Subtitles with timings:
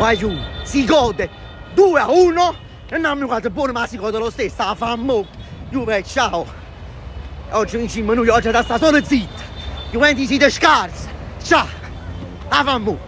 [0.00, 0.16] Vai
[0.62, 1.28] si gode
[1.74, 2.56] 2 a 1
[2.88, 5.26] e non mi guarda buono ma si gode lo stesso, la fammo.
[5.68, 6.46] Juve, ciao.
[7.50, 9.42] Oggi vinciamo noi, oggi da sta solo zitta.
[9.90, 11.06] Juventus siete scarsi.
[11.42, 11.68] Ciao.
[12.48, 12.98] La fammo.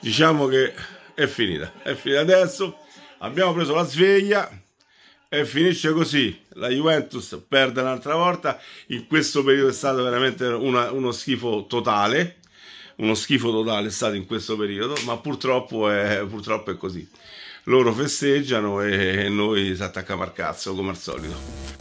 [0.00, 0.72] Diciamo che
[1.12, 2.78] è finita, è finita adesso.
[3.18, 4.48] Abbiamo preso la sveglia
[5.34, 6.38] e finisce così.
[6.56, 8.60] La Juventus perde un'altra volta.
[8.88, 12.40] In questo periodo è stato veramente una, uno schifo totale.
[12.96, 17.08] Uno schifo totale è stato in questo periodo, ma purtroppo è, purtroppo è così.
[17.64, 21.34] Loro festeggiano e noi si attacchiamo al cazzo come al solito.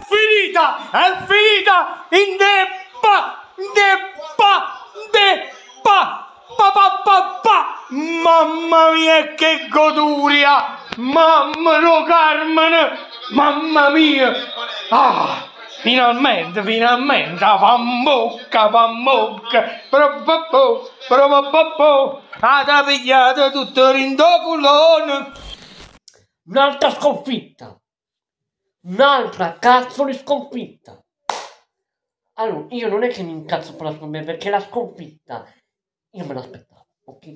[0.08, 0.90] Finita!
[0.90, 2.08] È finita!
[2.12, 3.52] In deppa!
[3.58, 4.88] Deppa!
[5.12, 6.30] Deppa!
[6.56, 7.86] Pa, pa, pa, pa.
[7.90, 10.78] Mamma mia che goduria!
[10.96, 13.10] Mamma no Carmen!
[13.32, 14.34] Mamma mia!
[14.90, 15.50] Ah!
[15.82, 18.70] Finalmente, finalmente, fan bocca,
[19.90, 25.32] propopò, propopò, ha pigliato tutto rindoculone.
[26.44, 27.82] Un'altra sconfitta,
[28.82, 31.04] un'altra cazzo di sconfitta.
[32.34, 35.52] Allora, io non è che mi incazzo per la sconfitta, perché la sconfitta
[36.12, 37.36] io me l'aspettavo, ok?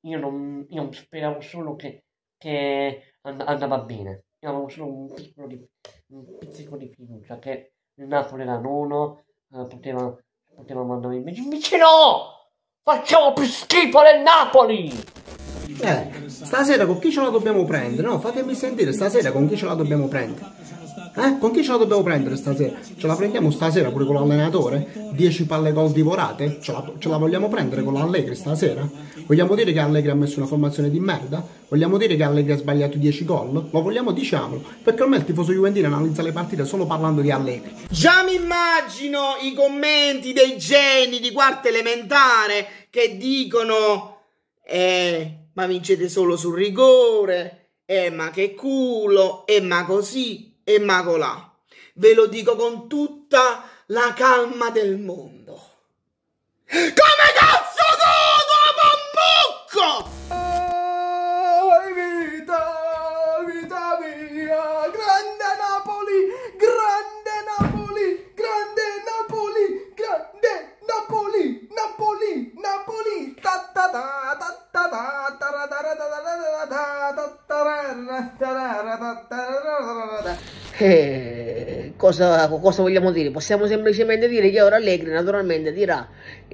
[0.00, 4.25] Io non, io speravo solo che, che and- andava bene.
[4.46, 5.60] Avevo solo un piccolo di,
[6.08, 10.16] un pizzico di fiducia che il Napoli era nono, eh, poteva,
[10.54, 11.42] poteva mandare invece.
[11.42, 12.50] Invece no!
[12.82, 14.92] Facciamo più schifo del Napoli!
[15.82, 18.06] Eh, stasera con chi ce la dobbiamo prendere?
[18.06, 20.46] No, fatemi sentire, stasera con chi ce la dobbiamo prendere?
[21.18, 21.38] Eh?
[21.38, 22.76] Con chi ce la dobbiamo prendere stasera?
[22.82, 25.12] Ce la prendiamo stasera pure con l'allenatore?
[25.12, 26.58] 10 palle gol divorate?
[26.60, 28.86] Ce la, ce la vogliamo prendere con l'Allegri stasera?
[29.24, 31.42] Vogliamo dire che Allegri ha messo una formazione di merda?
[31.68, 33.68] Vogliamo dire che Allegri ha sbagliato 10 gol?
[33.70, 37.72] Lo vogliamo diciamolo, perché ormai il tifoso juventino analizza le partite solo parlando di Allegri.
[37.88, 44.18] Già mi immagino i commenti dei geni di quarta elementare che dicono
[44.66, 51.48] eh, ma vincete solo sul rigore, eh ma che culo, eh ma così, e Macolà.
[51.94, 55.54] Ve lo dico con tutta la calma del mondo.
[56.68, 58.12] Come cazzo tu,
[59.72, 60.15] bambucco?
[80.78, 83.30] Eh, cosa, cosa, vogliamo dire?
[83.30, 86.06] Possiamo semplicemente dire che ora Allegri naturalmente dirà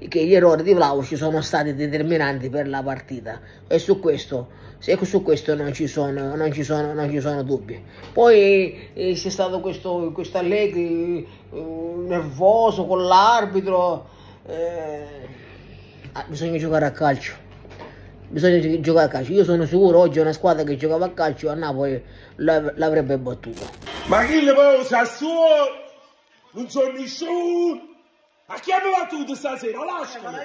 [0.08, 5.22] che gli errori di Vlaovic sono stati determinanti per la partita e su questo, su
[5.22, 7.82] questo non ci sono, non ci sono, non ci sono dubbi.
[8.12, 11.60] Poi eh, c'è stato questo, questo Allegri eh,
[12.06, 14.08] nervoso con l'arbitro,
[14.46, 15.04] eh,
[16.12, 17.50] ah, bisogna giocare a calcio
[18.32, 19.32] bisogna giocare a calcio.
[19.32, 22.02] Io sono sicuro oggi una squadra che giocava a calcio a Napoli
[22.36, 23.68] l'avrebbe battuto.
[24.06, 25.80] Ma chi le può Sassuolo?
[26.52, 27.91] Non sono nessuno!
[28.46, 29.84] A chi abbiamo battuto stasera?
[29.84, 30.36] L'Ascoli?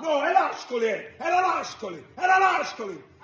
[0.00, 0.86] No, è l'Ascoli!
[0.86, 2.04] Era l'Ascoli!
[2.14, 3.14] Era l'Ascoli!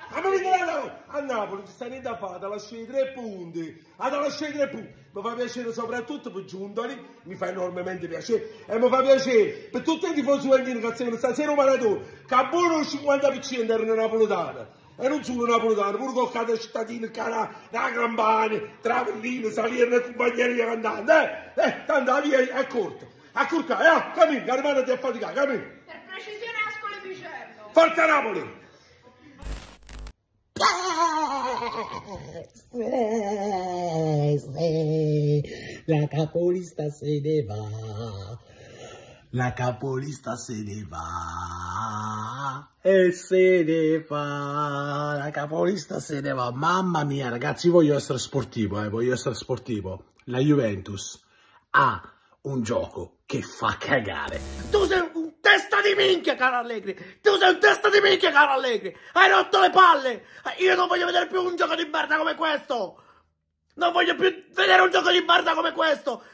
[1.06, 4.68] A Napoli ci sta niente a fare, da lasciare tre punti, a da lasciare tre
[4.68, 5.00] punti.
[5.12, 9.82] Mi fa piacere soprattutto per Giuntoli, mi fa enormemente piacere, e mi fa piacere per
[9.82, 14.66] tutti i tifosi juventini che seguono stasera maratona, che a buono il 50% erano napoletani.
[14.98, 20.66] E non solo napoletani, pure con cada cittadino, cara, la Campania, Travellino, Salierne e compagneria
[20.66, 24.98] cantante, eh, eh, tanto la via è corta, è corta, eh, cammino, che rimane a
[24.98, 25.62] faticare, cammino.
[25.86, 27.68] Per precisione Ascoli Vicenza.
[27.72, 28.60] Forza Napoli!
[35.86, 38.38] La capolista se ne va.
[39.30, 42.68] La capolista se ne va.
[42.82, 45.14] E se ne va.
[45.16, 46.50] La capolista se ne va.
[46.50, 50.12] Mamma mia, ragazzi, voglio essere sportivo, eh, voglio essere sportivo.
[50.24, 51.18] La Juventus
[51.70, 52.12] ha
[52.42, 54.40] un gioco che fa cagare.
[54.70, 57.20] Tu sei un testa di minchia, caro Allegri!
[57.20, 58.96] Tu sei un testa di minchia, caro Allegri!
[59.12, 60.26] Hai rotto le palle!
[60.58, 63.00] Io non voglio vedere più un gioco di merda come questo!
[63.74, 66.24] Non voglio più vedere un gioco di merda come questo!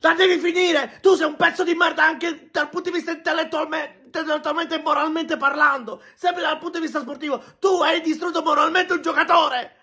[0.00, 0.98] La devi finire!
[1.00, 6.02] Tu sei un pezzo di merda anche dal punto di vista intellettualmente, e moralmente parlando!
[6.14, 7.42] Sempre dal punto di vista sportivo!
[7.58, 9.76] Tu hai distrutto moralmente un giocatore!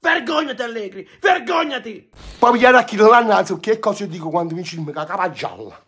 [0.00, 1.08] Vergognati Allegri!
[1.20, 2.10] Vergognati!
[2.38, 3.20] Poi pigliare a chi non l'ha
[3.58, 5.84] che cosa dico quando mi ci la capa gialla?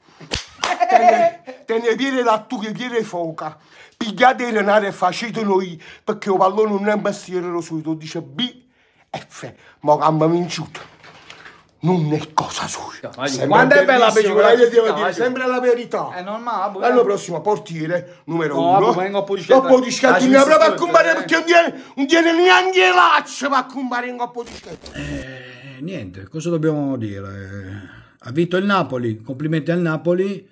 [1.65, 3.57] te ne viene la tua che viene foca.
[3.97, 7.95] Pigliate il renare e facete noi, perché il pallone non è un mestiere lo solito,
[7.95, 8.63] dice B,
[9.11, 10.81] F, ma che mi vinciuto.
[11.81, 12.93] Non è cosa sua.
[13.47, 14.53] Quando è bella pellicola?
[14.53, 16.11] io devo No, dire sempre la verità.
[16.17, 18.93] Eh, normale, L'anno prossimo portiere numero No, uno.
[18.93, 19.25] vengo.
[19.47, 21.15] Dopo di scatti, Ah, mi proprio a eh.
[21.15, 24.91] perché non tiene, non tiene neanche l'accia per comprare in coppo di scatti.
[24.95, 27.97] Eh, niente, cosa dobbiamo dire?
[28.19, 30.49] Ha vinto il Napoli, complimenti al Napoli.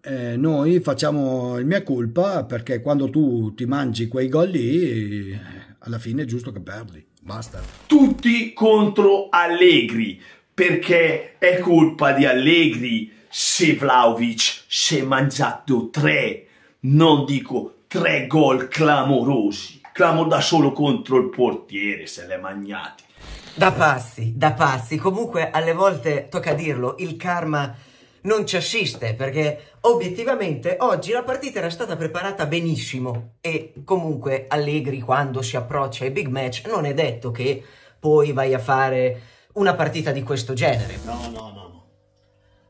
[0.00, 5.40] Eh, noi facciamo il mia colpa perché quando tu ti mangi quei gol lì, eh,
[5.80, 7.04] alla fine è giusto che perdi.
[7.26, 7.60] Basta.
[7.86, 10.22] tutti contro Allegri
[10.56, 16.46] perché è colpa di Allegri se Vlaovic si è mangiato tre,
[16.80, 23.04] non dico tre gol clamorosi, clamo da solo contro il portiere se l'è magnati.
[23.52, 24.96] Da pazzi, da pazzi.
[24.96, 27.76] Comunque alle volte, tocca dirlo, il karma
[28.22, 35.00] non ci assiste perché obiettivamente oggi la partita era stata preparata benissimo e comunque Allegri
[35.00, 37.62] quando si approccia ai big match non è detto che
[38.00, 40.98] poi vai a fare una partita di questo genere.
[41.04, 41.86] No, no, no, no.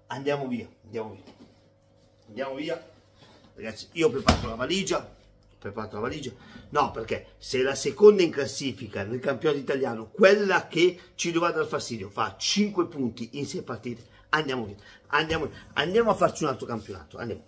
[0.09, 1.35] Andiamo via, andiamo via.
[2.29, 2.89] Andiamo via.
[3.55, 4.99] Ragazzi, io ho preparato la valigia.
[4.99, 6.33] Ho preparato la valigia.
[6.71, 11.67] No, perché se la seconda in classifica nel campionato italiano, quella che ci dovrà dar
[11.67, 14.05] fastidio, fa 5 punti in 6 partite,
[14.37, 14.77] andiamo via.
[15.09, 17.19] Andiamo, andiamo a farci un altro campionato.
[17.19, 17.43] Andiamo.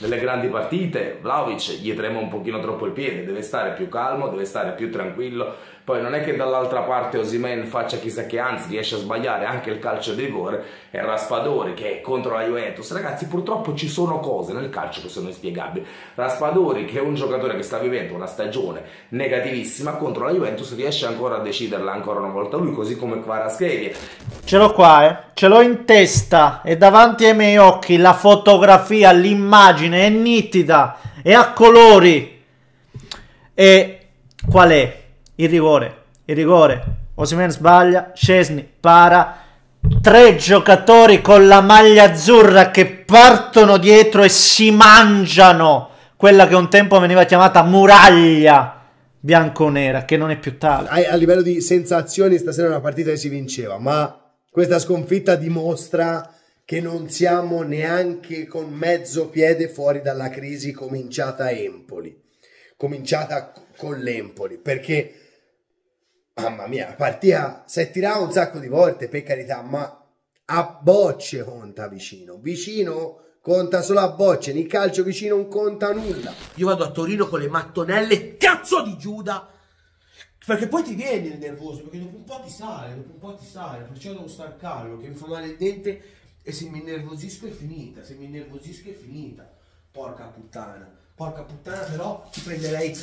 [0.00, 4.28] Nelle grandi partite Vlaovic gli trema un pochino troppo il piede, deve stare più calmo,
[4.28, 5.76] deve stare più tranquillo.
[5.88, 9.70] Poi non è che dall'altra parte Osimen faccia chissà che, anzi riesce a sbagliare anche
[9.70, 12.92] il calcio di rigore e Raspadori che è contro la Juventus.
[12.92, 15.86] Ragazzi, purtroppo ci sono cose nel calcio che sono inspiegabili.
[16.14, 21.06] Raspadori, che è un giocatore che sta vivendo una stagione negativissima contro la Juventus, riesce
[21.06, 23.92] ancora a deciderla ancora una volta lui, così come Kvaratskhelia.
[24.44, 25.26] Ce l'ho qua, eh.
[25.32, 26.27] Ce l'ho in testa
[26.62, 32.42] e davanti ai miei occhi la fotografia, l'immagine è nitida, è a colori.
[33.54, 33.98] E
[34.48, 35.02] qual è?
[35.36, 35.96] Il rigore.
[36.26, 36.84] Il rigore.
[37.14, 39.44] Osimhen sbaglia, Scesni para.
[40.00, 46.68] Tre giocatori con la maglia azzurra che partono dietro e si mangiano quella che un
[46.68, 48.78] tempo veniva chiamata muraglia
[49.20, 50.88] bianconera, che non è più tale.
[51.06, 54.17] a livello di sensazioni stasera è una partita che si vinceva, ma
[54.50, 56.34] questa sconfitta dimostra
[56.64, 62.22] che non siamo neanche con mezzo piede fuori dalla crisi cominciata a Empoli,
[62.76, 65.14] cominciata con l'Empoli, perché
[66.34, 70.06] mamma mia, la partita si è tirata un sacco di volte, per carità, ma
[70.44, 76.32] a bocce conta vicino, vicino conta solo a bocce, nel calcio vicino non conta nulla.
[76.56, 79.57] Io vado a Torino con le mattonelle, cazzo di Giuda!
[80.48, 83.34] Perché poi ti viene il nervoso, perché dopo un po' ti sale, dopo un po'
[83.34, 86.02] ti sale, perciò devo star calmo, che mi fa male il dente
[86.42, 89.46] e se mi innervosisco è finita, se mi innervosisco è finita.
[89.90, 92.96] Porca puttana, porca puttana, però ti prenderei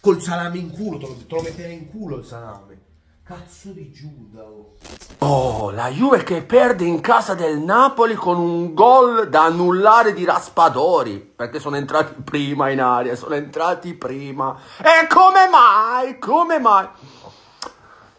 [0.00, 2.82] col salame in culo, te lo, te lo metterei in culo il salame.
[3.24, 4.76] Cazzo di Giuda, oh.
[5.20, 10.24] Oh, la Juve che perde in casa del Napoli con un gol da annullare di
[10.24, 14.56] Raspadori, perché sono entrati prima in aria, sono entrati prima.
[14.78, 16.20] E come mai?
[16.20, 16.86] Come mai?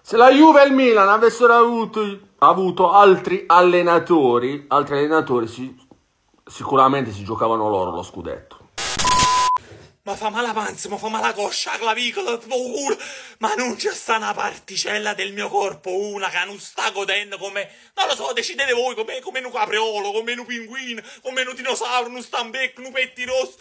[0.01, 2.01] Se la Juve e il Milan avessero avuto,
[2.39, 5.73] avuto altri allenatori, altri allenatori si-
[6.45, 8.58] sicuramente si giocavano loro lo scudetto.
[10.09, 12.97] Ma fa male la panza, ma fa male la coscia, la clavicola, il culo.
[13.37, 17.69] Ma non c'è sta una particella del mio corpo, una che non sta godendo come...
[17.93, 22.09] Non lo so, decidete voi, come, come un capriolo, come un pinguino, come un dinosauro,
[22.09, 23.57] un stambecco, un petti rosso.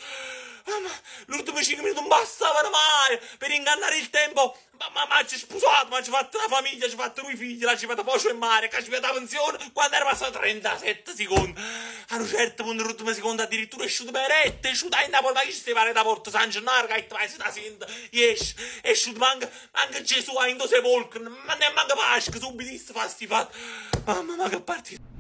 [1.27, 4.57] L'ultimo 5 minuti non bastavano mai per ingannare il tempo.
[4.79, 7.87] Ma, ma, ci sposato, ma ci fatto una famiglia, ci fatto due figli, la ci
[7.87, 11.61] fatto pocio e mare, che ci fatto la pensione quando era passato 37 secondi.
[12.11, 15.35] A un certo punto, l'ultimo secondo, addirittura è uscito per rette, è uscito in Napoli,
[15.35, 18.91] ma chi si pare da porta San Gennaro, che ha si da senta, esce, è
[18.91, 23.27] uscito manca, anche Gesù ha in due sepolcri, ma ne manca Pasqua, subito fa sti
[23.27, 23.59] fatti.
[24.05, 25.18] Mamma, ma che partita.